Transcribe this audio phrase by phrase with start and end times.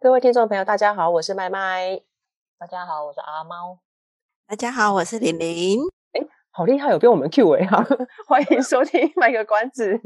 [0.00, 2.00] 各位听众朋友，大家好，我是麦麦。
[2.56, 3.80] 大家好，我是阿猫。
[4.46, 5.80] 大家好，我是玲玲。
[6.12, 7.84] 哎，好厉害，有被我们 Q 哎哈！
[8.28, 10.00] 欢迎收听卖个关子。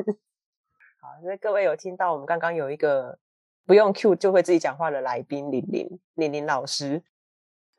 [0.99, 3.19] 好，那各位有听到我们刚刚有一个
[3.67, 7.03] 不用 Q 就会自己讲话的来宾玲玲，玲玲老师，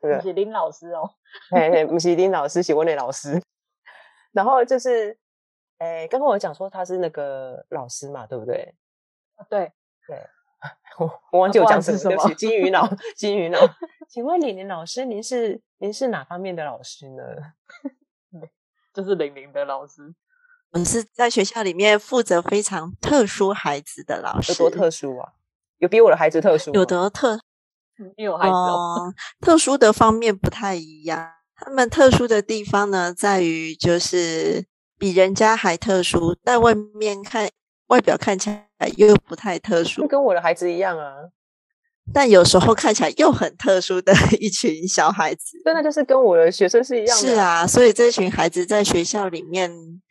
[0.00, 0.20] 对不对？
[0.22, 1.16] 是林老师哦。
[1.50, 3.42] 嘿嘿，不是林老师，是温磊老师。
[4.30, 5.18] 然后就是，
[5.78, 8.72] 哎，刚刚我讲说他是那个老师嘛，对不对？
[9.50, 9.72] 对
[10.06, 10.24] 对。
[10.98, 13.58] 我我忘记我讲什么，对不起， 金鱼脑，金鱼脑。
[14.08, 17.22] 请问李玲老师，您是您是哪方面的老师呢？
[18.94, 20.14] 就是玲玲的老师。
[20.70, 24.52] 我是在学校里面负责非常特殊孩子的老师。
[24.52, 25.32] 有多特殊啊？
[25.78, 26.72] 有比我的孩子特殊？
[26.72, 27.40] 有的特，
[28.16, 29.06] 你有孩子哦。
[29.06, 31.32] 呃，特殊的方面不太一样。
[31.56, 34.64] 他们特殊的地方呢，在于就是
[34.98, 37.50] 比人家还特殊，在外面看。
[37.88, 38.66] 外表看起来
[38.97, 41.31] 又不太特殊，跟我的孩子一样啊。
[42.11, 47.27] 但有时候看起来又很特殊的 一群小孩子，对，那就是跟我的学生是一样的。
[47.27, 50.01] 是啊，所以这群孩子在学校里面，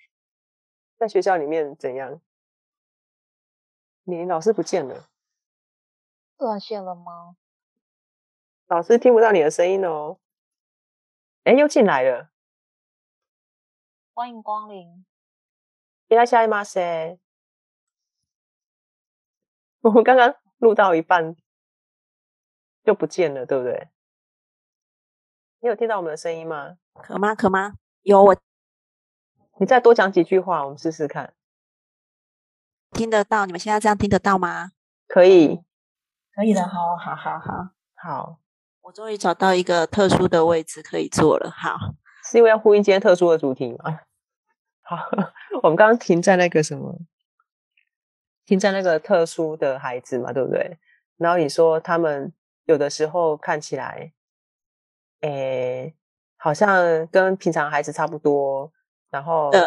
[0.96, 2.20] 在学校里面怎样？
[4.04, 5.08] 你老师不见了，
[6.36, 7.36] 断线了吗？
[8.68, 10.18] 老师听不到你的声音哦。
[11.44, 12.28] 哎，又进来了，
[14.14, 15.04] 欢迎光临。
[16.10, 17.18] いらっしゃいませ。
[19.83, 21.35] 我们刚刚录到一半
[22.85, 23.89] 就不见了，对不对？
[25.59, 26.77] 你有听到我们的声音吗？
[26.93, 27.35] 可吗？
[27.35, 27.73] 可吗？
[28.01, 28.35] 有我。
[29.59, 31.33] 你再多讲几句话，我们试试看。
[32.91, 33.45] 听得到？
[33.45, 34.71] 你们现在这样听得到吗？
[35.07, 35.61] 可以，
[36.33, 36.65] 可以的。
[36.65, 38.39] 好，好，好，好，好。
[38.81, 41.49] 我终于找到一个特殊的位置可以坐了。
[41.51, 41.77] 好，
[42.29, 43.99] 是因为要呼应今天特殊的主题吗？
[44.83, 44.97] 好，
[45.61, 46.99] 我们刚刚停在那个什么？
[48.45, 50.77] 停在那个特殊的孩子嘛，对不对？
[51.17, 52.33] 然后你说他们
[52.65, 54.11] 有的时候看起来，
[55.21, 55.93] 诶，
[56.37, 58.71] 好像跟平常孩子差不多，
[59.09, 59.65] 然后，呃，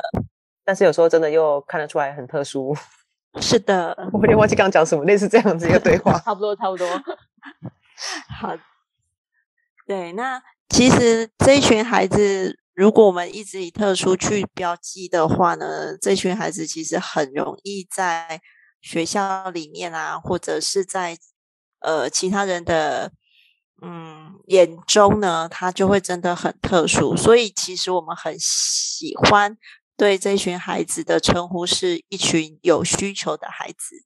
[0.64, 2.76] 但是有时候真的又看得出来很特殊。
[3.40, 6.18] 是的， 我有点忘记刚刚讲什么，类似这样子一个对话。
[6.24, 6.86] 差不多，差不多。
[8.40, 8.54] 好，
[9.86, 18.42] 对，那其实这一群孩子，如果我们一直以特殊去标记的话呢，这群孩子其实很容易在。
[18.86, 21.18] 学校里面啊，或者是在
[21.80, 23.10] 呃其他人的
[23.82, 27.16] 嗯眼中呢，他就会真的很特殊。
[27.16, 29.58] 所以其实我们很喜欢
[29.96, 34.04] 对这群孩子的称呼是一群有需求的孩子。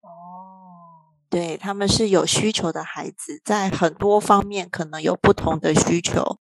[0.00, 6.38] 哦，对，他们是有需求的孩子，在很多方面可能有不同的需求。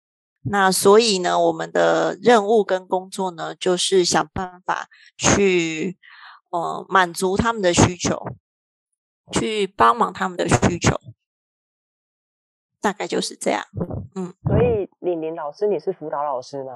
[0.45, 5.99] 那所以呢，我们的任务跟工作呢，就是想办法去。
[6.51, 8.25] 呃，满足他们的需求，
[9.31, 10.99] 去帮忙他们的需求，
[12.81, 13.65] 大概就是这样。
[14.15, 16.73] 嗯，所以李玲老师，你是辅导老师吗？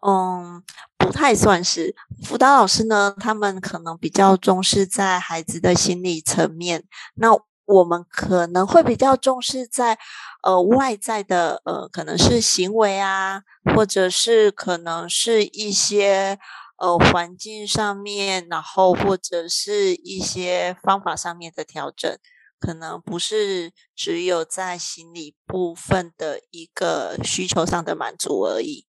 [0.00, 0.64] 嗯，
[0.96, 3.14] 不太算是辅导老师呢。
[3.20, 6.84] 他们可能比较重视在孩子的心理层面，
[7.16, 7.28] 那
[7.66, 9.98] 我们可能会比较重视在
[10.42, 13.42] 呃外在的呃，可能是行为啊，
[13.76, 16.38] 或者是可能是一些。
[16.80, 22.18] 呃，环境上面，然后或者是一些方法上面的调整，
[22.58, 28.86] 可能不是只有在心理部分的一个需求上的满足而已。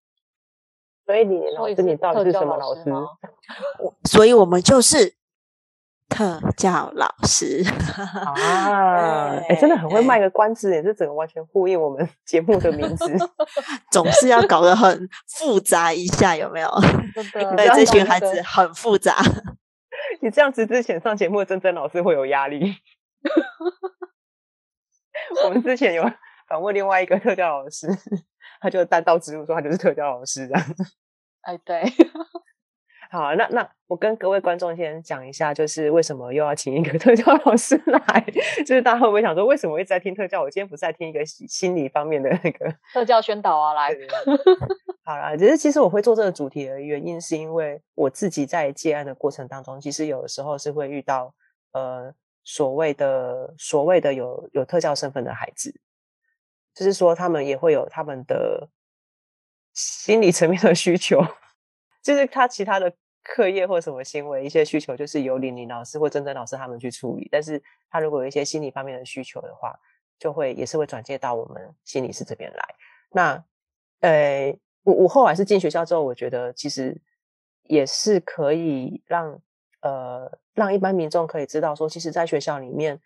[1.05, 2.83] 所以你老师，你到底是什么老师？
[4.09, 5.20] 所以我们就是。
[6.11, 7.63] 特教老师
[7.95, 13.05] 啊，哎， 真的很会卖个关子，也是整个完全呼应我们节目的名字，
[13.89, 16.69] 总是要搞得很复杂一下，有没有？
[17.55, 19.15] 对，这群孩子很复杂。
[20.21, 22.75] 你这样子之前上节目，真真老师会有压力。
[25.45, 26.03] 我们之前有
[26.47, 27.87] 访问另外一个特教老师，
[28.59, 30.63] 他就单刀直入说他就是特教老师这样。
[31.43, 31.81] 哎，对。
[33.11, 38.25] 好，那那我跟各位观众先讲一下，就是为什么又要请一个 特教老师来？
[38.65, 40.41] 就是大家会不会想说，为什么我一直在听特教？
[40.41, 43.73] 我今天不是在听一个心理方面的那个特教宣导啊？
[43.73, 43.93] 来，
[45.03, 51.35] 好啦，其实其实我会做这个主题的原因，是因为我自己在接案的过程当中，其实有的时候是会遇到
[51.73, 52.13] 呃
[52.45, 55.81] 所谓的所谓的有有特教身份的孩子，
[56.73, 58.69] 就是说他们也会有他们的
[59.73, 61.21] 心理层面的需求，
[62.01, 62.93] 就是他其他的
[63.23, 67.27] 课业或什么行为一些需求，就是由伶伶老师或珍珍老师他们去处理。
[67.31, 69.77] 但是他如果有一些心理方面的需求的话，
[70.19, 72.75] 就会也是会转介到我们心理师这边来。
[73.11, 73.43] 那
[74.01, 76.99] 呃，我我后来是进学校之后，我觉得其实
[77.63, 79.41] 也是可以让。
[79.83, 83.01] 呃，让一般民众可以知道说，其实，在学校里面，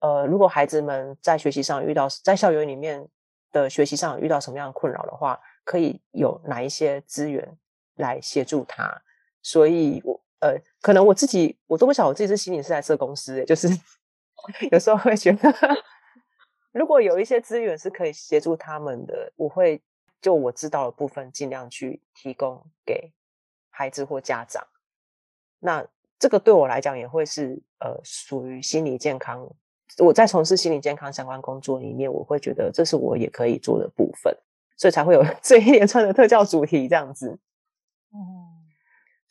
[0.00, 3.06] 呃，如果孩子们在学习上遇到，在校园里面
[3.52, 7.56] 的学习上遇到什么样的困扰的话，可以有哪一些资源
[7.94, 9.00] 来协助他。
[9.42, 13.68] 所以，我呃，可能我自己我都不晓得我自己是心理师还是公司，就是
[14.70, 15.52] 有时候会觉得，
[16.72, 19.82] 如果有一些资源是可以协助他们的，我会
[20.20, 23.12] 就我知道的部分尽量去提供给
[23.70, 24.66] 孩子或家长。
[25.60, 25.86] 那
[26.18, 29.48] 这个对我来讲也会是呃属于心理健康。
[29.98, 34.34] 我在从事心理健康相关工作里面，我会觉得这是我也可以做的部分，
[34.76, 37.38] 所以才会有 这一连串的特教主题这样子。
[38.14, 38.61] 嗯，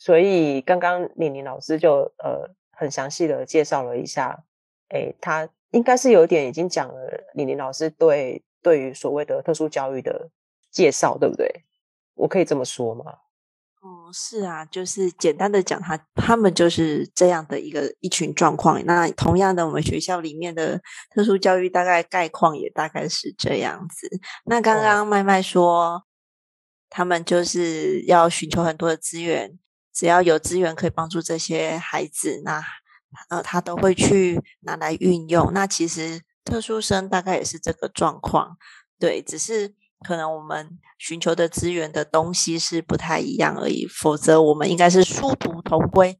[0.04, 4.42] 所以刚刚李宁老师就呃很详细的介绍了一下，
[4.88, 10.28] 诶，他应该是有点已经讲了李宁老师对对于所谓的特殊教育的
[10.72, 11.48] 介绍，对不对？
[12.16, 13.04] 我可以这么说吗？
[13.80, 18.84] 哦、嗯，是啊，就是简单的讲他，他他们就是这样的一个一群状况。
[18.84, 20.80] 那同样的，我们学校里面的
[21.14, 24.08] 特殊教育大概概况也大概是这样子。
[24.46, 26.02] 那刚刚麦麦说，哦、
[26.90, 29.58] 他们就是要寻求很多的资源，
[29.92, 32.62] 只要有资源可以帮助这些孩子，那
[33.28, 35.52] 呃他都会去拿来运用。
[35.52, 38.56] 那其实特殊生大概也是这个状况，
[38.98, 39.74] 对，只是。
[40.04, 46.18] 可能我们寻求的资源的东西是不太一样而已，否则我们应该是殊途同归。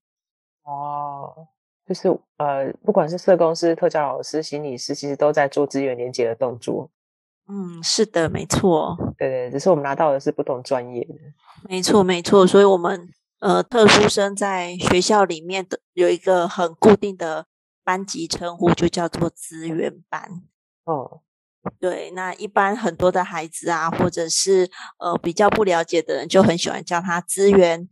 [0.63, 1.49] 哦，
[1.85, 6.93] 就是呃，不管是社工师、特教老师、心理师，其实都在做资源连接的动作。
[7.49, 8.97] 嗯，是的，没错。
[9.19, 11.15] 对对，只是我们拿到的是不同专业的。
[11.69, 12.47] 没错，没错。
[12.47, 13.09] 所以，我们
[13.43, 17.47] 呃，特殊生在学校里面的有一个很固定的
[17.83, 20.43] 班级称呼，就叫做资源班。
[20.85, 21.23] 哦。
[21.81, 27.89] 对，那一般很多的孩子啊，或者是呃比较不了解的人，就很喜欢叫他资源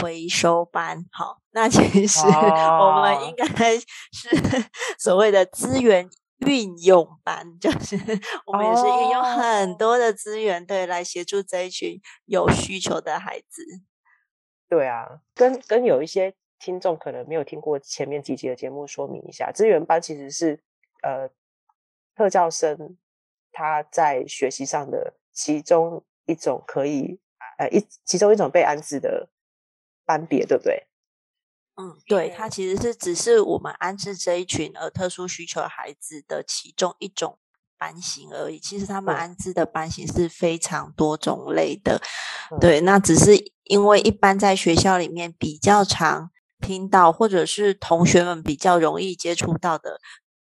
[0.00, 1.04] 回收班。
[1.10, 3.84] 好，那其实我们应该是
[4.98, 6.08] 所谓的资源
[6.46, 7.96] 运用班，就是
[8.46, 13.64] 我们也是运用很多的资源，对，来协助这一群有需求的孩子。
[14.74, 20.60] 对啊，跟跟有一些听众可能没有听过前面几集的节目，说明一下，资源班其实是
[21.02, 21.30] 呃
[22.16, 22.96] 特教生。
[23.56, 27.20] 他在学习上的其中一种可以，
[27.56, 29.30] 呃，一其中一种被安置的
[30.04, 30.88] 班别，对不对？
[31.76, 37.38] 嗯，对，它其实是只是我们安置这一群呃特殊需求孩子的其中一种
[37.84, 38.58] 班型而已。
[38.58, 42.00] 其实他们安置的班型是非常多种类的。
[42.50, 50.00] 嗯、对，那只是因为一般在学校里面比较常听到，或者是同学们比较容易接触到的。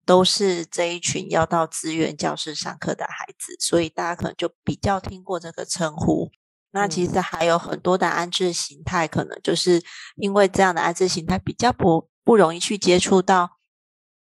[0.07, 6.29] 都是这一群要到资源教室上课的孩子，所以大家可能就比较听过这个称呼。
[6.73, 9.81] 那其实还有很多的安置形态，可能就是
[10.17, 13.60] 因为这样的安置形态比较不不容易去接触到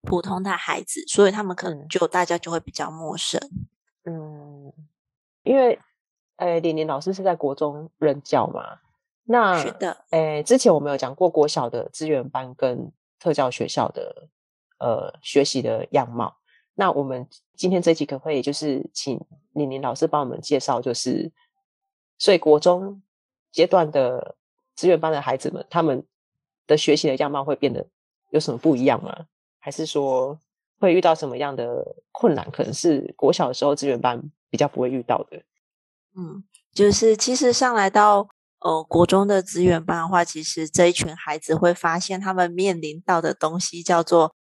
[0.01, 3.39] 普通的孩子，所以他们可能就大家就会比较陌生。
[4.05, 4.73] 嗯，
[5.43, 5.79] 因为
[6.37, 8.79] 诶，伶伶老师是在国中任教嘛？
[9.23, 10.05] 那是的。
[10.09, 14.29] 诶，之前我们有讲过国小的资源班跟特教学校的。
[14.83, 16.37] 呃，学习的样貌。
[16.73, 21.31] 那我们今天这集可不可以就是请伶伶老师帮我们介绍，就是
[22.17, 22.99] 所以国中
[23.51, 24.35] 阶段的
[24.73, 26.03] 资源班的孩子们，他们
[26.65, 27.85] 的学习的样貌会变得
[28.31, 29.27] 有什么不一样吗？
[29.61, 30.37] 还是说
[30.79, 32.51] 会遇到什么样的困难？
[32.51, 35.43] 可能是国小的时候资源班比较不会遇到的。
[36.17, 38.27] 嗯，就是其实上来到
[38.59, 44.35] 呃国中的资源班的话，其实这一群孩子会发现他们面临到的东西叫做。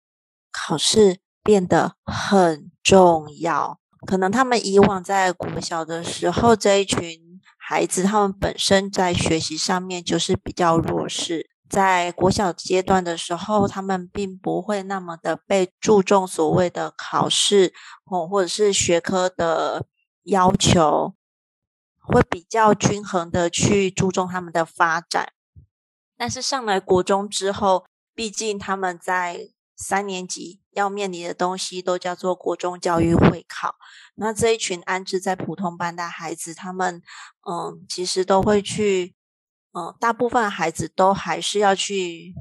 [0.50, 19.86] 考试变得很重要，可能他们以往在国小的时候，这一群孩子他们本身在学习上面就是比较弱势，在国小阶段的时候，他们并不会那么的被注重所谓的考试哦，或者是学科的
[20.24, 21.14] 要求，
[22.00, 25.32] 会比较均衡的去注重他们的发展。
[26.16, 27.84] 但是上来国中之后，
[28.14, 33.76] 毕竟他们在三年级要面临的东西都叫做国中教育会考。
[34.16, 37.00] 那这一群安置在普通班的孩子，他们
[37.48, 39.14] 嗯，其实都会去
[39.78, 42.34] 嗯，大部分孩子都还是要去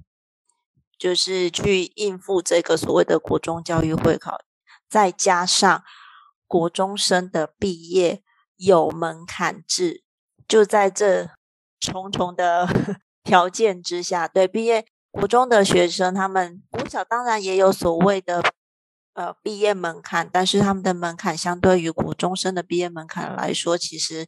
[0.98, 4.40] 就是去应付这个所谓的国中教育会考，
[4.90, 5.84] 再加上
[6.48, 8.24] 国中生的毕业
[8.56, 10.04] 有门槛制，
[10.48, 11.30] 就在这
[11.80, 12.68] 重重的
[13.24, 18.42] 条件之下，对毕业国中的学生，他们国小当然也有所谓的
[19.14, 24.26] 呃毕业门槛，但是他们的门槛相对于国中生的毕业门槛来说，其实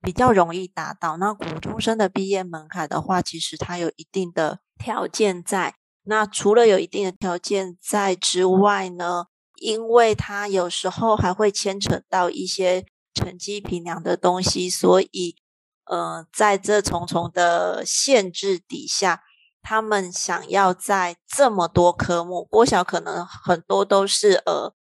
[0.00, 1.16] 比较容易达到。
[1.16, 5.74] 那国中生的毕业门槛的话，其实它有一定的条件在。
[6.04, 9.26] 那除了有一定的条件在之外呢，
[9.56, 15.36] 因为它有时候还会牵扯到一些成绩评量的东西，所以，
[15.84, 19.22] 呃，在这重重的限制底下，
[19.60, 24.72] 他们想要在这么多科目，国小可能很多都是呃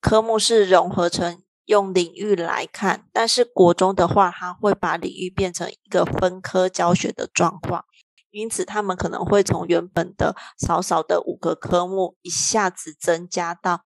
[0.00, 7.84] 科目是融合成用领域来看，但是国中的话，它会把领域变成一个分科教学的状况。
[8.30, 13.84] 因此，他们可能会从原本的少少的五个科目，一下子增加到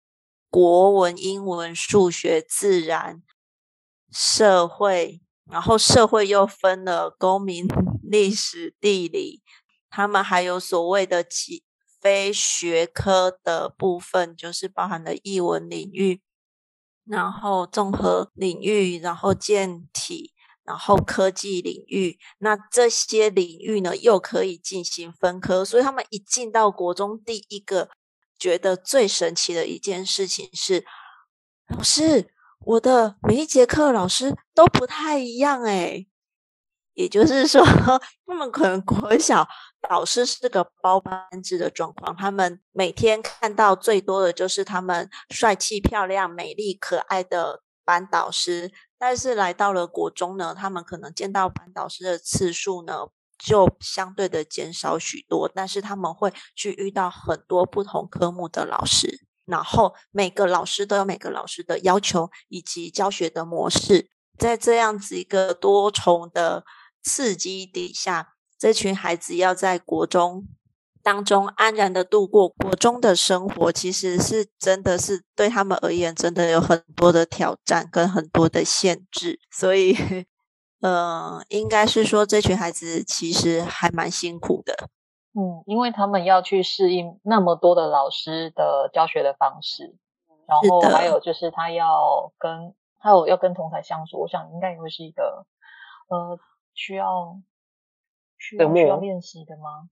[0.49, 3.23] 国文、英文、数学、自然、
[4.11, 7.69] 社会，然后社会又分了公民、
[8.03, 9.41] 历史、地理。
[9.89, 11.63] 他们还有所谓的其
[12.01, 16.23] 非学科的部分，就是包含了译文领域，
[17.11, 20.33] 然后综合领域，然后健体。
[20.62, 27.88] 然后科技领域，那这些领域呢，又可以进行分科，所以他们一进到国中，第一个
[28.38, 30.85] 觉得最神奇的一件事情是，
[31.67, 36.07] 老师，我的每一节课老师都不太一样诶，
[36.95, 37.64] 也就是说，
[38.25, 39.49] 他们可能国小
[39.89, 48.71] 老师是个包班制的状况，他们每天看到最多的就是他们帅气、漂亮、美丽、可爱的班导师。
[48.99, 53.07] 但是来到了国中呢，他们可能见到班导师的次数呢，
[53.39, 55.51] 就相对的减少许多。
[55.53, 64.11] 但是他们会去遇到很多不同科目的老师，然后每个老师都有每个老师的要求以及教学的模式。
[64.39, 66.65] 在这样子一个多重的
[67.03, 70.47] 刺激底下，这群孩子要在国中
[71.02, 79.40] 当中安然的度过国中的生活，其实是真的是对他们而言，真的有很多的挑战跟很多的限制。
[79.50, 79.97] 所以，
[80.83, 84.90] 呃，应该是说这群孩子其实还蛮辛苦的。
[85.33, 89.97] 嗯，因为他们要去适应那么多的老师的教学的方式，
[90.47, 95.47] 然后还有就是他要跟还有要跟同台相处，我想应该也会是一个
[96.11, 96.38] 呃
[96.75, 97.38] 需要
[98.40, 99.87] 需要需要练习的吗？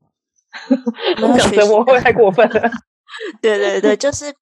[1.17, 2.71] 讲折磨会太过分了。
[3.41, 4.35] 对对对，就是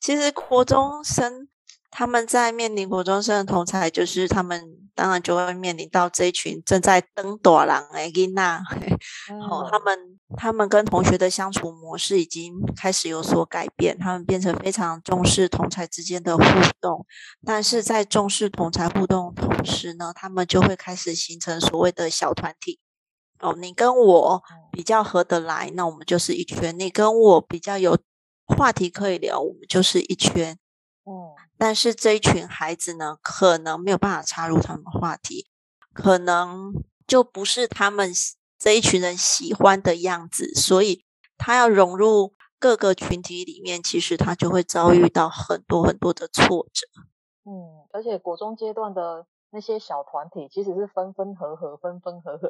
[0.00, 1.48] 其实国中生
[1.90, 4.60] 他们在面临国中生的同才，就是他们
[4.94, 8.60] 当然就会面临到这一群正在登大人的囡仔。
[9.48, 9.98] 哦，他们
[10.36, 16.44] 他们跟同学的相处模式已经开始有所改变，他们变成非常重视同才之间的互
[16.80, 17.06] 动，
[17.44, 22.80] 但是在重视同才互动同时呢，他们就会开始形成所谓的小团体。
[23.42, 27.98] 哦，你跟我比较合得来，那我们就是一圈；你跟我比较有
[28.46, 30.56] 话题可以聊，我们就是一圈。
[31.04, 35.48] 嗯，但是这一群孩子呢，可能没有办法插入他们的话题，
[35.92, 36.72] 可能
[37.06, 38.12] 就不是他们
[38.56, 41.04] 这一群人喜欢的样子，所以
[41.36, 46.86] 他要融入各个群体里面，其实他就会遭遇到很多很多的挫折。
[47.44, 49.26] 嗯，而且国中阶段的。
[49.52, 52.48] 那些小团体其实是分分合合，分分合合，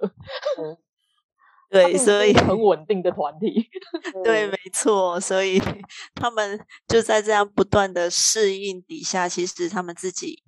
[0.62, 0.78] 嗯，
[1.68, 3.68] 对，所以很稳定的团体，
[4.22, 5.58] 对，没错，所以
[6.14, 10.44] 他们就在这样不断的适应底下，其实他们自己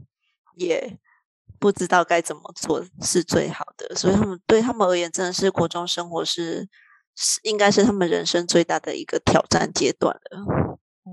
[0.55, 0.97] 也
[1.59, 6.69] 不知道该怎么做是最好的，所以他们对他们而言，真的是国中生活是
[7.17, 10.79] 是应该是他们人生最大的一个挑战阶段了。
[11.05, 11.11] 嗯，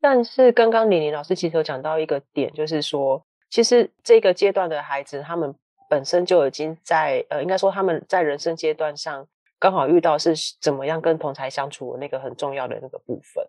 [0.00, 3.26] 但是刚刚李林老师其实有讲到一个点，就是说。
[3.50, 5.54] 其实这个阶段的孩子，他们
[5.88, 9.26] 本身就已经在呃，应该说他们在人生阶段上
[9.58, 13.44] 刚好遇到是怎么样跟同侪相处的那个很重要的那个部分。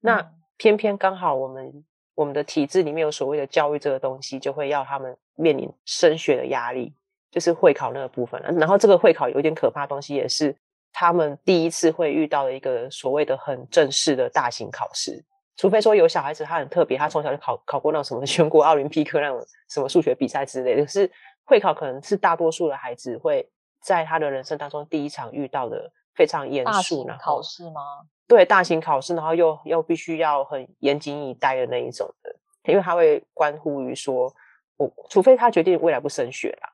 [0.00, 1.84] 那偏偏刚好我们
[2.14, 6.94] 我们的体制里面有所谓的教育这个东西，就会要他们面临升学的压力，
[7.30, 8.40] 就是会考那个部分。
[8.56, 10.56] 然后这个会考有点可怕的东西，也是
[10.92, 15.22] 他们第一次会遇到的一个所谓的很正式的大型考试。
[15.56, 20.82] 除非说有小孩子他很特别，他从小就考考过那种什么 全国奥林匹克那种什么数学比赛之类的。
[20.82, 21.10] 可是
[21.44, 23.48] 会考可能是大多数的孩子会
[23.80, 27.80] 在他的人生当中第一场遇到的非常严肃的考试吗？
[28.26, 32.34] 对，大型考试，然后又又必须要很严谨以待的那一种的，
[32.64, 34.34] 因为他会关乎于说，
[34.78, 36.72] 我除非他决定未来不升学啦，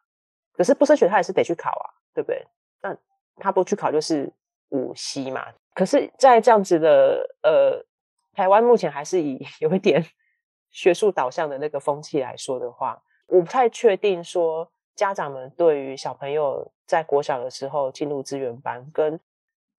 [0.53, 2.47] 可是不升学他也是得去考啊，对不对？
[2.81, 2.97] 那
[3.37, 4.33] 他不去考就是
[4.69, 5.45] 五 C 嘛。
[5.75, 7.85] 可是，在这样子的呃，
[8.33, 10.05] 台湾目前还是以 有一点
[10.71, 19.19] 学术导向的那个风气来说的话，我不太确定说家长们对于小朋友在国小的时候进入资源班，跟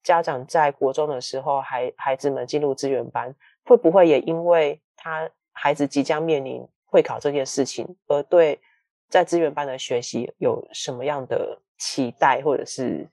[0.04, 3.34] 家长在国中的时候孩孩子们进入资源班，
[3.66, 8.60] 会不会也因为他孩子即将面临会考这件事情，而对
[9.10, 13.08] 在资源班的学习有什么样的期待或者是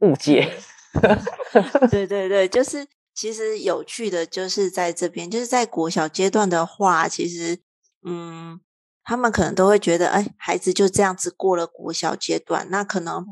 [0.00, 0.48] 误解？
[1.90, 2.86] 对对对，就是
[3.20, 7.58] 其实有趣的就是在这边，就是在国小阶段的话，其实
[8.02, 8.58] 嗯，
[9.04, 13.26] 他们可能都会觉得，哎，孩子就这样子过了国小阶段，那可能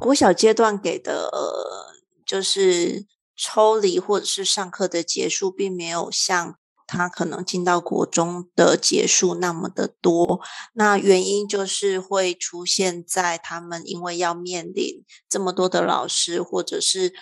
[0.00, 1.94] 国小阶段给的呃，
[2.26, 10.40] 就是抽离或者是上课的结束，并没有像他可能进到国中的结束那么的多。
[10.74, 17.12] 那原因就是会出现在他们因为要面临这么多的老师，或者是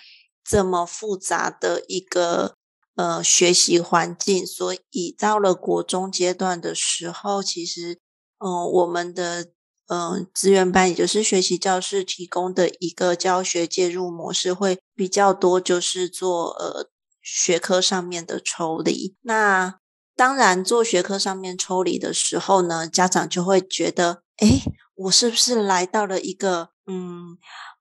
[0.47, 2.55] 这么复杂的一个
[2.95, 7.99] 呃学习环境，所以到了国中阶段的时候，其实
[8.39, 9.47] 嗯、我们的
[9.87, 16.89] 嗯、资源班，也就是学习教室提供的一个教学介入模式会比较多，就是做呃。
[17.29, 19.79] 学科上面的抽离，那
[20.15, 24.61] 当然做学科上面抽离的时候呢，家长就会觉得，诶，
[24.95, 27.37] 我是不是来到了一个嗯、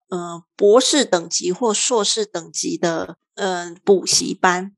[0.09, 4.73] 呃、博士等级或硕士等级的嗯、呃、补习班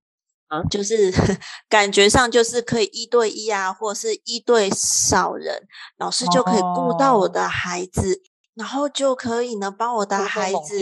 [0.49, 0.63] 啊？
[0.65, 1.13] 就是
[1.69, 5.67] 感觉上就是可以一对一啊，或是一对少人，
[5.99, 8.23] 老师就可以顾到我的孩子。
[8.59, 10.79] 哦然后就可以呢，帮我的孩子，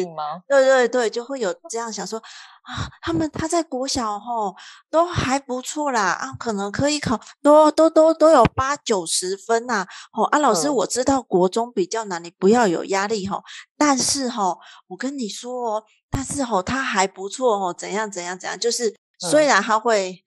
[0.48, 2.18] 对对对，就会有这样想说
[2.62, 4.56] 啊，他们他在国小吼
[4.90, 9.88] 都还不错啦啊，可能可以考都都都都有八九十分呐、啊。
[10.10, 13.42] 吼啊，老师，我知道国中比较难，你不要有压力吼。
[13.76, 20.24] 但是吼，我跟你说哦，但是吼他还不错哦，怎样怎样怎样，就是虽然他会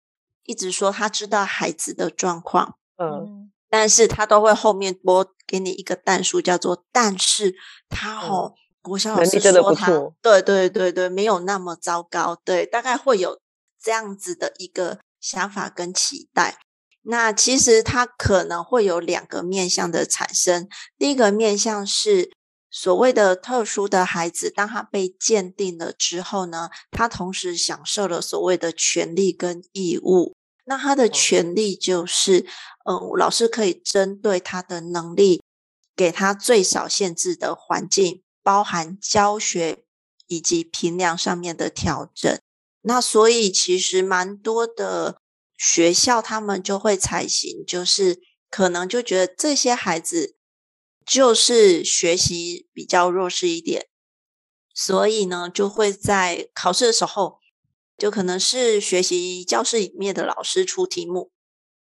[0.43, 3.51] 一直说他知道孩子的状况，嗯。
[3.74, 7.55] 但是他都会后面播给你一个但数，叫做“但是
[7.90, 9.88] 他吼、嗯、国小老师说他
[10.22, 13.40] 对对对对没有那么糟糕，对，大概会有
[13.81, 16.59] 这样子的一个想法跟期待。
[17.01, 22.31] 那其实他可能会有两个面向的产生，第一个面向是
[22.70, 30.36] 所谓的特殊的孩子，当他被鉴定了之后呢，他同时享受了所谓的权利跟义务。
[30.65, 32.45] 那他的权利就是，
[32.85, 35.43] 嗯、呃，老师可以针对他的能力，
[35.95, 39.83] 给他最少限制的环境，包含教学
[40.27, 42.39] 以及评量上面的调整。
[42.81, 45.19] 那所以其实蛮多的
[45.57, 50.37] 学校，他们就会采行，就是可能就觉得这些孩子
[51.05, 53.87] 就是学习比较弱势一点，
[54.73, 57.43] 所以呢，就会在考试的时候。
[58.03, 61.31] 就可能是学习教室里面的老师出题目，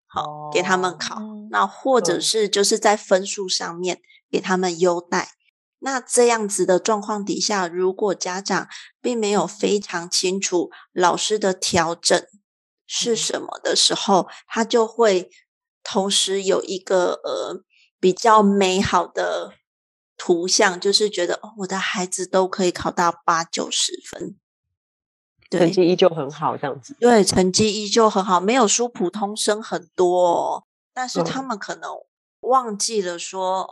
[0.07, 1.19] 好给他们考。
[1.51, 5.31] 那或者是就是在分数上面给他们优待。
[5.79, 8.69] 那这样子的状况底下，如果家长
[9.01, 12.23] 并没有非常清楚老师的调整
[12.87, 15.31] 是什么的时候，他就会
[15.83, 17.65] 同时有一个呃
[17.99, 19.55] 比较美好的
[20.19, 24.39] 图像，就是觉得哦，我的孩子都可以考到八九十分。
[25.59, 26.97] 成绩依旧很好，这样子。
[27.01, 30.65] 对，成绩依旧很好，没有输普通生很多哦。
[30.93, 31.91] 但是他们可能
[32.41, 33.69] 忘记了说，嗯、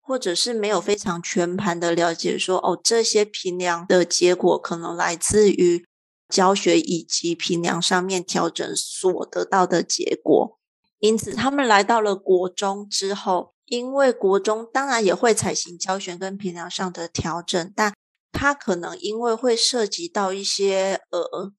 [0.00, 5.86] 或者是没有非常全盘的了解说，哦，这些评量的结果可能来自于
[6.28, 10.58] 教学以及评量上面调整所得到的结果。
[10.98, 17.92] 因此，他们来到了国中之后，因为国中当然也会采行教学跟评量上的调整，但
[18.32, 21.52] 他可能因为会涉及到一些呃，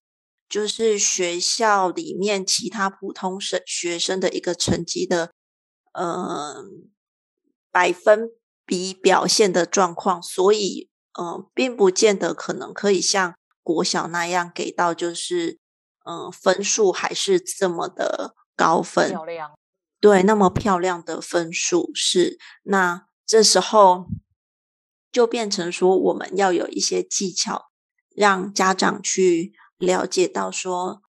[0.49, 5.31] 就是学校里面其他普通生学生的一个成绩的
[5.93, 6.63] 呃
[7.71, 8.31] 百分
[8.65, 15.59] 比表现的状况，所以呃，并不见得可能可以像国小那样给到，就是
[16.05, 19.51] 嗯、呃，分数还是这么的高分，漂亮，
[20.01, 22.39] 对，那么漂亮的分数是。
[22.63, 24.07] 那这时候。
[25.13, 27.69] 就变成说，我们要有一些技巧，
[28.15, 31.04] 让家长去了解到说，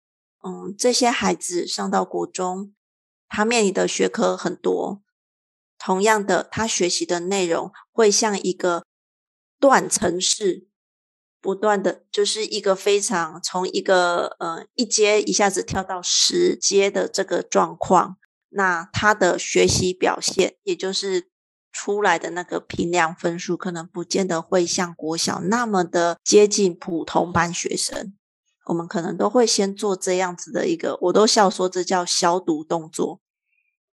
[0.44, 2.74] 嗯，这些孩子上到国中，
[3.28, 5.02] 他面临的学科很多，
[5.78, 8.84] 同样的，他学习的内容会像一个
[9.58, 10.68] 断层式，
[11.40, 18.18] 不断的，就是一个非常从一个呃一阶一下子跳到十阶的这个状况，
[18.50, 21.32] 那他的学习表现，也就是。
[21.74, 28.14] 出来的那个评量分数可能不见得会像国小那么的接近普通班学生，
[28.66, 33.20] 我们可能都会先做这样子的一个，我都笑说这叫消毒动作。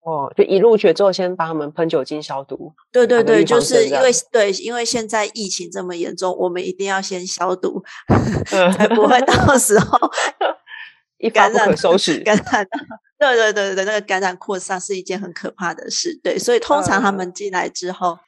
[0.07, 2.75] 哦，就一入学之后，先帮他们喷酒精消毒。
[2.93, 7.83] 对对对，就是因为对，因为现在疫情这么严重，我们一定要先消毒，
[8.77, 9.99] 才不会到时候
[11.19, 12.69] 一发不可收拾感染。
[13.19, 16.19] 对对对对，那个感染扩散是一件很可怕的事。
[16.23, 18.19] 对，所以通常他们进来之后，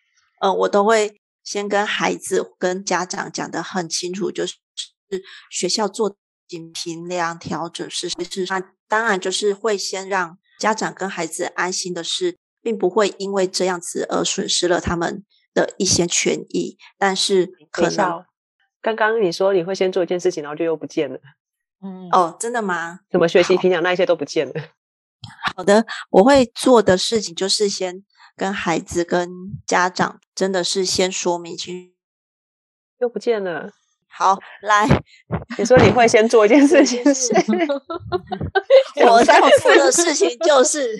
[0.40, 4.54] 嗯、呃，我都会先跟孩子、跟家长讲得很清楚，就是
[5.50, 6.16] 学校做
[6.48, 10.38] 紧评量调整是是，那当然就是会先让。
[10.58, 15.22] 家长跟孩子安心的是，并不会因为这样子而损失了他们
[15.52, 18.24] 的一些权益，但是可能
[18.80, 21.20] 刚刚你说你会先做一件事情，然后就又不见了。
[21.86, 23.00] 嗯，哦，真的吗？
[23.08, 24.52] 怎么学习平常那些都不见了？
[25.56, 28.04] 好的，我会做的事情就是先
[28.36, 29.28] 跟孩子跟
[29.66, 31.92] 家长真的是先说明清，
[32.98, 33.70] 又不见了。
[34.08, 34.86] 好，来，
[35.58, 37.02] 你说你会先做一件事情，
[39.06, 40.96] 我要做的事情就是，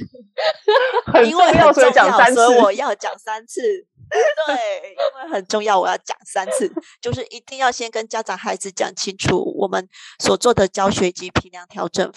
[1.25, 3.87] 因为很重要，所以我要讲三次。
[4.47, 9.89] 对，因为很重要，我要讲三次，就是一定要先跟家长、孩子讲清楚我们
[10.19, 12.13] 所做的教学及评量调整。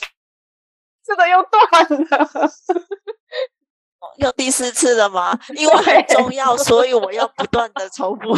[1.03, 2.51] 这个又断了，
[4.17, 5.39] 又第四次了吗？
[5.57, 8.35] 因为很重要，所以我要不断的重复。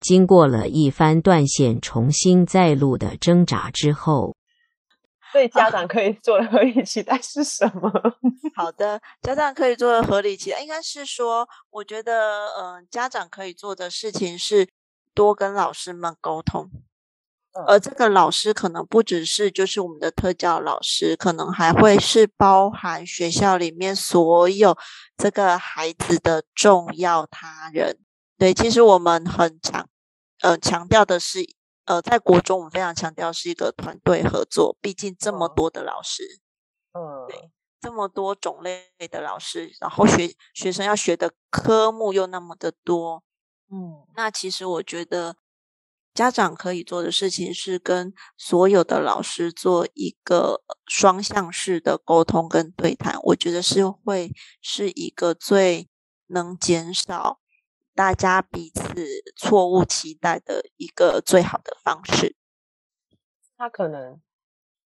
[0.00, 4.34] 经过了一番断线、重新再录的挣扎之后，
[5.32, 7.90] 对家长可以做的合理期待是什么？
[8.54, 14.68] 好的，家长可以做的合理期待应该是说，我觉得，嗯、呃，家长可以做的事情是
[15.14, 16.70] 多跟老师们沟通，
[17.66, 24.76] 而这个老师可能不只是就是我们的特教老师，可能还会是包含学校里面所有
[25.16, 27.98] 这个孩子的重要他人。
[28.38, 29.86] 对，其实我们很强，
[30.40, 31.40] 呃，强调的是，
[31.90, 34.78] 呃，在国中我们非常强调是一个团队合作。
[34.80, 36.22] 毕竟这么多的老师，
[36.92, 37.50] 嗯，对，
[37.80, 43.24] 这么多种类的老师，然后学学生要学的科目又那么的多，
[43.72, 45.34] 嗯，那其实我觉得
[46.14, 55.88] 家长可以做的事情是跟所有的老师做一个双向式的沟通跟对谈，我觉得是会是一个最
[56.28, 57.40] 能减少。
[57.94, 59.04] 大家彼此
[59.36, 62.36] 错误期待的一个最好的方式。
[63.56, 64.20] 他可能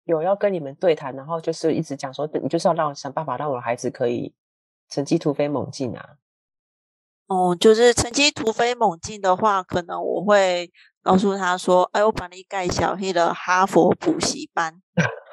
[0.05, 4.33] 有要跟你们对谈，然后就是一直讲说，你就是要让我想办法让我的孩子可以
[4.89, 6.17] 成绩突飞猛进啊。
[7.27, 14.81] 哦，就是成绩突飞猛进的话，可能我会告诉他说：“哎，我把你盖小黑的哈佛补习班，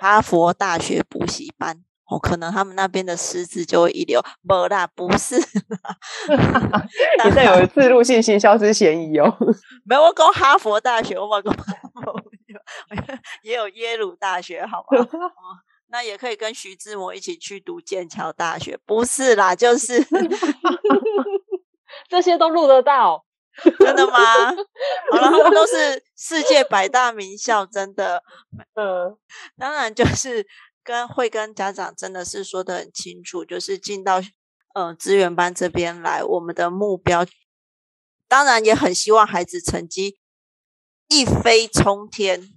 [0.01, 5.41] 哈佛大学补习班。”哦，可能他们那边的师资就会一流，不啦，不是，
[7.23, 9.35] 现在有自入性行销之嫌疑哦。
[9.87, 11.57] 没有，我讲哈佛大学，我讲
[13.43, 14.99] 也有耶鲁大学，好吗？
[15.01, 15.57] 哦，
[15.89, 20.07] 那也可以跟徐志摩一起去读剑桥大学，不是啦，就是
[22.11, 23.25] 这些都录得到，
[23.79, 24.19] 真的吗？
[25.11, 28.23] 好了，他们都是世界百大名校，真的。
[28.75, 29.17] 嗯，
[29.57, 30.47] 当然就是。
[30.85, 34.21] 跟会跟家长真的是说的很清楚，就是进到
[34.75, 37.27] 呃资源班这边来，我们的目标
[38.29, 40.19] 当然也很希望孩子成绩
[41.09, 42.49] 一飞冲天，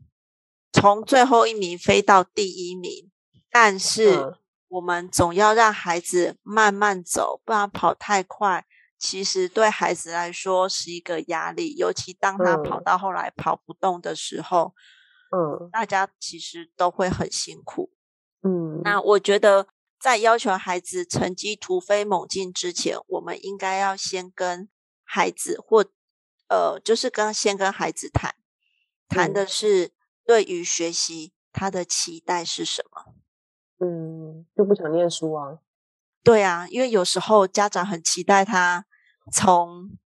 [0.72, 3.12] 从最后一名飞到第一名。
[3.52, 4.36] 但是
[4.68, 8.66] 我们总要让孩子慢慢走，不然跑太快，
[9.00, 11.76] 其实对孩子来说是一个压力。
[11.76, 14.74] 尤其当他跑到后来跑不动的时候，
[15.32, 17.95] 嗯，大家其实都会很辛苦。
[18.48, 19.68] 嗯，那我觉得
[20.00, 24.70] 在要求孩子成绩突飞猛进之前，我们应该要先跟
[25.04, 25.84] 孩子或
[26.48, 28.36] 呃，就是跟先跟孩子谈，
[29.10, 33.16] 谈的是对于学习他的期待是什么？
[33.80, 35.58] 嗯，就不想念书啊？
[36.24, 38.86] 对啊，因为有时候家长很期待他
[39.32, 39.98] 从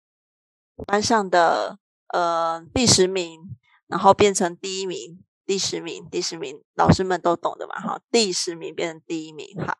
[0.88, 1.78] 班上的
[2.14, 5.22] 呃第十名，然后变成第一名。
[5.50, 9.76] 第十名，第十名，老师们都懂的嘛，哈，第十名变成第一名，好，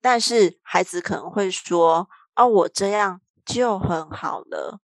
[0.00, 4.78] 但是孩子可能会说，啊，我这样就很好了，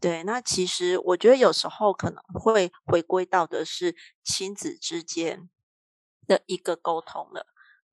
[0.00, 5.50] 对，那其实我觉得有时候可能会回归到的是亲子之间
[6.28, 7.48] 的一个沟通了，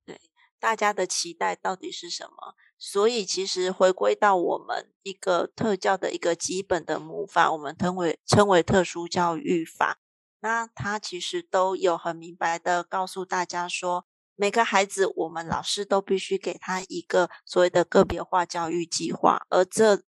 [0.06, 0.20] 对，
[0.60, 2.54] 大家的期待到底是什么？
[2.78, 9.98] 所以其实回归到我们一个特教的一个基本的母法，我们称为称为特殊教育法。
[10.40, 20.02] 那他其实都有很明白的告诉大家说，每个孩子，我们老师都必须给他一个所谓的个别化教育计划，而这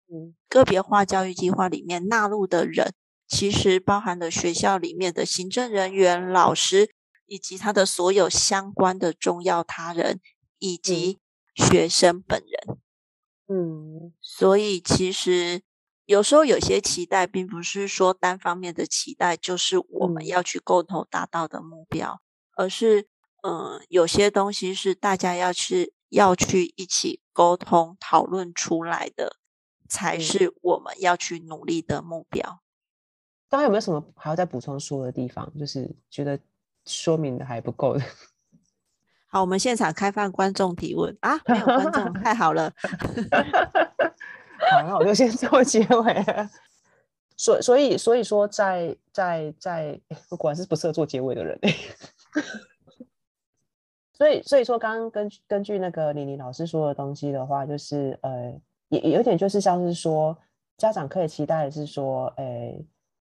[0.48, 2.94] 个别化教育计划里面纳入的人，
[3.28, 6.94] 其实包含了学校里面的行政人员、老师，
[7.26, 10.22] 以及他的所有相关的重要他人，
[10.60, 11.20] 以及
[11.54, 12.78] 学生本人。
[13.50, 15.62] 嗯，所以其实
[16.06, 22.22] 有时候有些期待，并不是说单方面的期待，就是我们要去共同达到的目标，
[22.56, 23.08] 而是
[23.44, 29.38] 嗯，有些东西是大家要去要去一起沟通讨论出来的，
[29.88, 32.60] 才是我们要去努力的目标。
[33.48, 35.52] 大家有没有什么还要再补充说的地方？
[35.58, 36.40] 就是觉得
[36.86, 38.04] 说明的还不够的。
[39.28, 41.40] 好，我们现场开放观众提问啊！
[41.46, 42.74] 没有观众， 太好了。
[44.70, 46.26] 好，那我就先 做结尾。
[47.36, 51.60] 所所以所以说在，在在， 我果然是不适合做结尾的人。
[54.14, 58.54] 所以所以说，刚刚根据根据那个李宁老师说的东西的话，就是呃，
[58.90, 60.38] 也有点就是像是说，
[60.78, 62.78] 家长可以期待的是说，呃。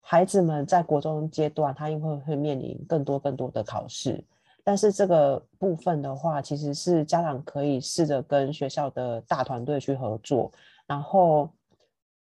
[0.02, 4.24] 孩子们在国中阶段，他因为会面临更多更多的考试，
[4.64, 10.50] 但是这个部分的话，其实是家长可以试着跟学校的大团队去合作，
[10.90, 11.48] 然后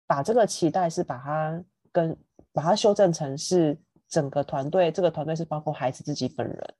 [0.07, 2.16] 把这个期待是把它跟
[2.53, 3.77] 把它修正成是
[4.09, 6.75] 整个团队，这个团队是包括孩子自己本人，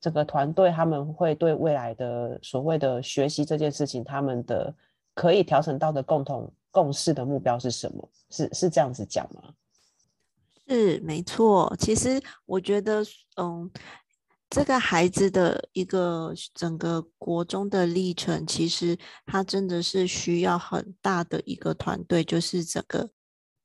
[0.00, 4.74] 整个团队他们会对未来的所谓的学习这件事情，他们的
[5.12, 8.08] 可以调整到的共同共识的目标是什么？
[8.30, 9.52] 是是这样子讲吗？
[10.66, 13.04] 是没错，其实我觉得，
[13.36, 13.70] 嗯，
[14.50, 23.10] 这个孩子的一个整个国中的历程，其实他真的是需要很大的一个团队，就是整个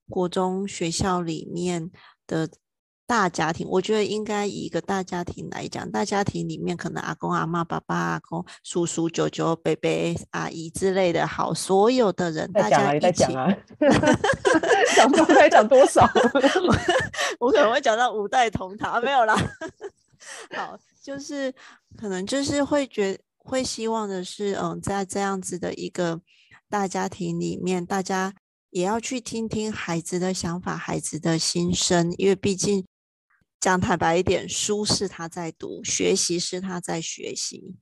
[0.09, 1.89] 国中学校里面
[2.27, 2.49] 的。
[3.05, 9.89] 大家庭，我觉得应该以一个大家庭来讲，大家庭里面可能阿公阿妈、爸爸、阿公、叔叔、舅舅、伯伯、
[10.31, 13.53] 阿姨之类的，好，所有的人，大家一起讲啊
[14.95, 16.09] 讲多该讲多少？
[17.39, 19.35] 我可能会讲到五代同堂，没有啦。
[20.55, 21.53] 好，就是
[21.97, 26.21] 可能就是会觉会希望的是，嗯，在这样子的一个
[26.69, 28.33] 大家庭里面，大家
[28.69, 32.85] 也要去听听孩子的想法、孩子的心声，因为毕竟。
[33.59, 37.77] 讲坦白一点，书是他在读，学习是他在学习。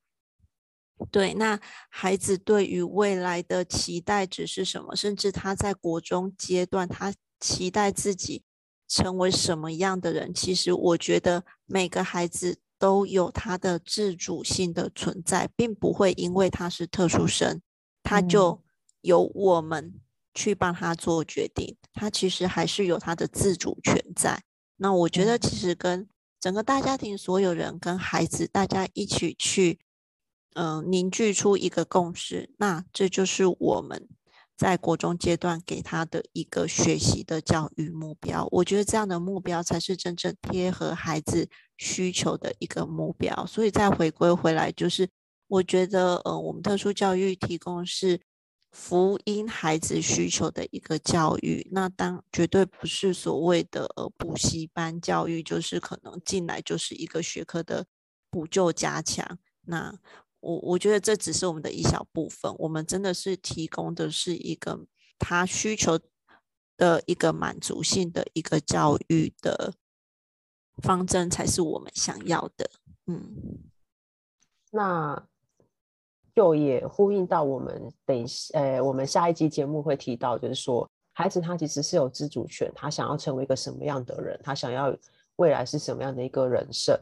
[1.09, 4.95] 对，那孩子对于未来的期待值是什么？
[4.95, 8.43] 甚至他在国中阶段，他期待自己
[8.91, 10.33] 成为什么样的人？
[10.33, 17.61] 其实我觉得每个孩子都有他的自主性的存在，并不会因为他是特殊生，
[18.03, 18.61] 他就
[18.99, 19.93] 由我们
[20.33, 21.77] 去帮他做决定。
[21.93, 24.43] 他其实还是有他的自主权在。
[24.75, 29.79] 那我觉得，其实跟整个大家庭所有人跟孩子，大家一起去，
[30.55, 32.53] 嗯、呃，凝聚出一个共识。
[32.57, 34.09] 那这就是我们
[34.61, 38.47] 在国中阶段给他的一个学习的教育目标。
[38.51, 43.43] 我觉得这样的目标才是真正贴合孩子需求的一个目标。
[43.47, 45.09] 所以再回归回来，就是
[45.47, 48.21] 我觉得，呃，我们特殊教育提供是。
[48.73, 57.85] 福音孩子需求的一个教育，那当绝对不是所谓的呃补习班教育，就是可能进来就是一个学科的
[58.29, 59.37] 补救加强。
[59.63, 59.93] 那
[60.41, 64.85] 我我觉得这只是我们的一小部分，我们真的是提供的是一个
[65.17, 65.97] 他需求
[66.75, 69.73] 的一个满足性的一个教育的
[70.83, 72.69] 方针，才是我们想要的。
[73.07, 73.69] 嗯，
[74.71, 75.27] 那。
[76.33, 84.95] 就也呼应到我们等呃，我们下一集节目会提到，就是说，孩子他其实是有自主权，他想要成为一个什么样的人，他想要
[85.35, 86.97] 未来是什么样的一个人生。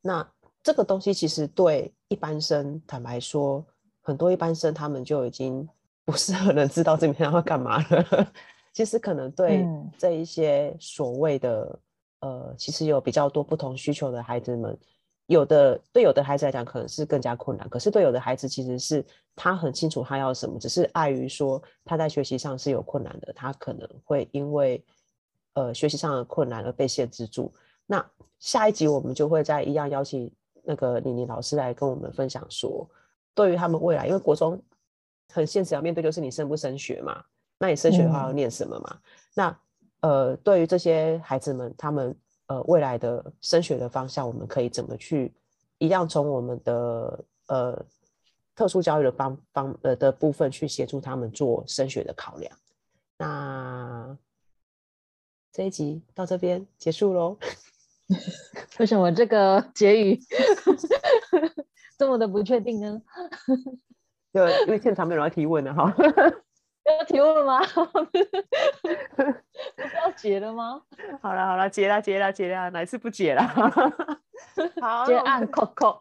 [0.00, 0.26] 那
[0.62, 3.64] 这个东西其实对一般生，坦白说，
[4.00, 5.68] 很多一般生他们就已经
[6.04, 8.32] 不是很能知道这边要干嘛了。
[8.72, 9.66] 其实可能对
[9.98, 11.78] 这一些所谓的、
[12.20, 14.78] 嗯、呃，其实有比较多不同需求的孩子们。
[15.26, 19.04] 有的对有的孩子来讲可能是更加困难，可是对有的孩子其实是
[19.36, 24.84] 他很清楚他要什么，只是碍于说他在学习上是有困难的，他可能会因为
[25.54, 27.52] 呃学习上的困难而被限制住。
[27.86, 28.04] 那
[28.40, 30.28] 下一集我们就会再一样邀请
[30.62, 32.88] 那个李妮老师来跟我们分享说，
[33.34, 34.62] 对于他们未来，因为国中
[35.32, 37.24] 很现实要面对就是你升不升学嘛，
[37.58, 38.90] 那你升学的话要念什么嘛？
[38.92, 39.00] 嗯、
[39.34, 39.60] 那
[40.00, 42.16] 呃对于这些孩子们，他们。
[42.50, 45.32] 呃，未来的升学的方向，我们可以怎么去
[45.78, 47.86] 一样从我们的呃
[48.56, 52.52] 特殊教育的方方呃的部分去协助他们做升学的考量。
[53.18, 54.18] 那
[55.52, 57.36] 这一集到这边结束喽。
[58.78, 60.18] 为什么这个 结语
[61.98, 63.00] 这么的不确定呢？
[64.32, 65.94] 就因为现场没有人要提问的哈。
[66.98, 67.62] 要提问了吗？
[68.82, 70.82] 是要结了吗？
[71.22, 73.42] 好了好了，结了结了结了，哪次不结了？
[74.80, 76.00] 好，结案 Coco，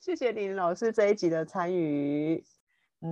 [0.00, 2.44] 谢谢林老师这一集的参与。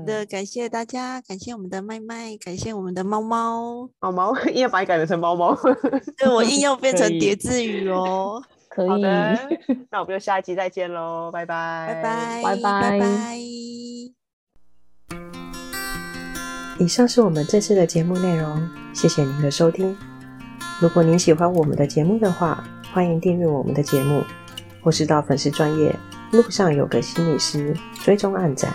[0.07, 3.89] 的感谢大家，感谢我们的麦麦，感谢我们的猫猫。
[4.01, 5.57] 猫猫 硬要把你改成猫猫，
[6.19, 8.43] 对，我硬要变成叠字语哦。
[8.69, 9.39] 可以，好的，
[9.91, 13.37] 那我们就下一集再见喽，拜拜，拜拜，拜拜拜。
[16.81, 19.97] 以上是我们这次的节目内容，谢谢您的收听。
[20.81, 24.25] 如果您喜欢我们的节目的话，欢迎订阅我们的节目，
[24.83, 25.95] 或是到粉丝专业
[26.33, 28.75] 路上有个心理师追踪暗赞。